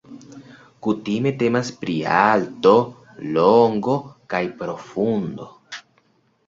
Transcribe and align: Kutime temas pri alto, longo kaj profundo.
Kutime 0.85 1.33
temas 1.43 1.69
pri 1.83 1.97
alto, 2.21 2.73
longo 3.37 3.97
kaj 4.35 4.43
profundo. 4.63 5.49